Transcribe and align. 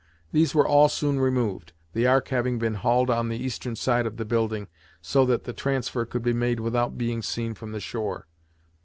These 0.31 0.55
were 0.55 0.67
all 0.67 0.89
soon 0.89 1.19
removed, 1.19 1.73
the 1.93 2.07
Ark 2.07 2.29
having 2.29 2.57
been 2.57 2.73
hauled 2.73 3.11
on 3.11 3.29
the 3.29 3.37
eastern 3.37 3.75
side 3.75 4.07
of 4.07 4.17
the 4.17 4.25
building, 4.25 4.67
so 4.99 5.27
that 5.27 5.43
the 5.43 5.53
transfer 5.53 6.05
could 6.05 6.23
be 6.23 6.33
made 6.33 6.59
without 6.59 6.97
being 6.97 7.21
seen 7.21 7.53
from 7.53 7.71
the 7.71 7.79
shore. 7.79 8.25